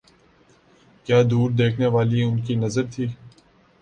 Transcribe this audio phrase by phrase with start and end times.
[1.07, 3.05] کیا دور دیکھنے والی ان کی نظر تھی۔